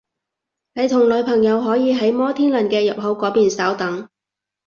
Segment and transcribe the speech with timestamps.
[0.73, 4.09] 你同女朋友可以喺摩天輪嘅入口嗰邊稍等